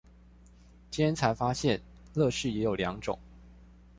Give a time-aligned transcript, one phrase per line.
[0.89, 1.79] 今天才發現
[2.15, 3.19] 樂事也有兩種